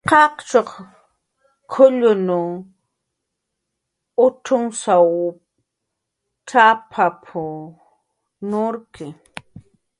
"Qaqchuq 0.09 0.69
k""ullun 1.71 2.25
ucx""unsaw 4.25 5.07
cx""apap"" 6.47 7.19
nurki" 8.49 9.07